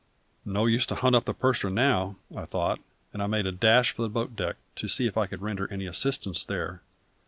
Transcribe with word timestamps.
"No 0.45 0.65
use 0.65 0.87
to 0.87 0.95
hunt 0.95 1.15
up 1.15 1.25
the 1.25 1.33
purser, 1.35 1.69
now," 1.69 2.15
I 2.35 2.45
thought; 2.45 2.79
and 3.13 3.21
I 3.21 3.27
made 3.27 3.45
a 3.45 3.51
dash 3.51 3.91
for 3.91 4.01
the 4.01 4.09
boat 4.09 4.35
deck, 4.35 4.55
to 4.77 4.87
see 4.87 5.05
if 5.05 5.15
I 5.15 5.27
could 5.27 5.43
render 5.43 5.71
any 5.71 5.85
assistance 5.85 6.43
there. 6.43 6.81